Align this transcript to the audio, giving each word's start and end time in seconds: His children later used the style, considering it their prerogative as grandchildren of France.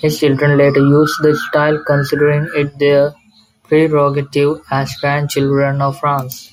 His 0.00 0.20
children 0.20 0.56
later 0.56 0.78
used 0.78 1.18
the 1.20 1.34
style, 1.34 1.82
considering 1.84 2.48
it 2.54 2.78
their 2.78 3.12
prerogative 3.64 4.60
as 4.70 4.94
grandchildren 5.00 5.82
of 5.82 5.98
France. 5.98 6.52